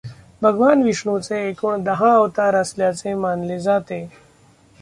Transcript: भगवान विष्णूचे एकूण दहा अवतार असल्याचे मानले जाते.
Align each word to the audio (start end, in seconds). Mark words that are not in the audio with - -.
भगवान 0.41 0.81
विष्णूचे 0.83 1.41
एकूण 1.49 1.83
दहा 1.83 2.13
अवतार 2.15 2.55
असल्याचे 2.55 3.13
मानले 3.13 3.59
जाते. 3.59 4.05